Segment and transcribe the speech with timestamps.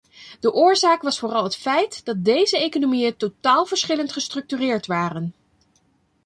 [0.39, 5.33] De oorzaak was vooral het feit dat deze economieën totaal verschillend gestructureerd waren.